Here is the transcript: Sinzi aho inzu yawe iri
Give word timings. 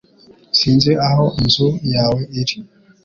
Sinzi 0.57 0.91
aho 1.07 1.25
inzu 1.41 1.67
yawe 1.93 2.21
iri 2.39 2.57